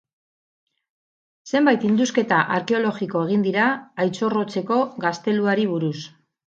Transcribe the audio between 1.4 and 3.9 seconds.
Zenbait indusketa arkeologiko egin dira